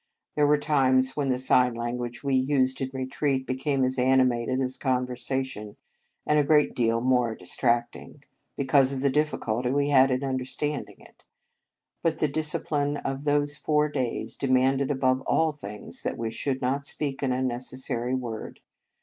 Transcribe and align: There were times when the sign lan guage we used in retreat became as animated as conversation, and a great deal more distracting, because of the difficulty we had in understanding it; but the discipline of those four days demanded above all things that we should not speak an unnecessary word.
There 0.35 0.47
were 0.47 0.57
times 0.57 1.15
when 1.15 1.29
the 1.29 1.37
sign 1.37 1.75
lan 1.75 1.97
guage 1.97 2.23
we 2.23 2.33
used 2.33 2.81
in 2.81 2.89
retreat 2.91 3.45
became 3.45 3.83
as 3.83 3.99
animated 3.99 4.59
as 4.59 4.75
conversation, 4.75 5.75
and 6.25 6.39
a 6.39 6.43
great 6.43 6.73
deal 6.73 7.01
more 7.01 7.35
distracting, 7.35 8.23
because 8.57 8.91
of 8.91 9.01
the 9.01 9.11
difficulty 9.11 9.69
we 9.69 9.89
had 9.89 10.09
in 10.09 10.23
understanding 10.23 10.99
it; 11.01 11.23
but 12.01 12.17
the 12.17 12.27
discipline 12.27 12.97
of 12.97 13.25
those 13.25 13.57
four 13.57 13.89
days 13.89 14.35
demanded 14.35 14.89
above 14.89 15.21
all 15.27 15.51
things 15.51 16.01
that 16.01 16.17
we 16.17 16.31
should 16.31 16.63
not 16.63 16.83
speak 16.83 17.21
an 17.21 17.31
unnecessary 17.31 18.15
word. 18.15 18.59